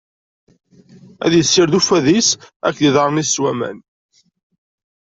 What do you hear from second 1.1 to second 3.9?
Ad issired uffad-is akked iḍarren-is s waman.